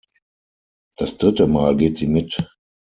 Das 0.97 1.15
dritte 1.19 1.45
Mal 1.45 1.77
geht 1.77 1.97
sie 1.97 2.07
mit. 2.07 2.39